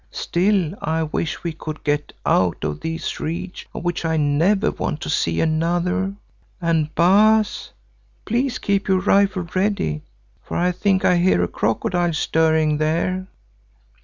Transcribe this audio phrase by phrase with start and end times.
[0.09, 4.99] Still, I wish we could get out of these reeds of which I never want
[5.01, 6.15] to see another,
[6.59, 7.69] and Baas,
[8.25, 10.01] please keep your rifle ready
[10.41, 13.27] for I think I hear a crocodile stirring there."